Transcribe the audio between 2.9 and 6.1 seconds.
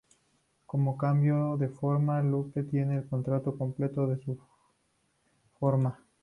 el control completo de su forma.